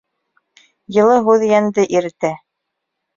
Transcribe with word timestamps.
Йылы 0.95 1.17
һүҙ 1.27 1.45
йәнде 1.49 1.85
иретә. 1.99 2.33